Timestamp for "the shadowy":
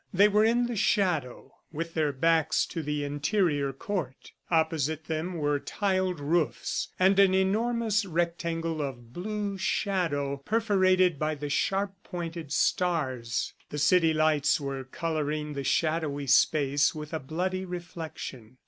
15.53-16.25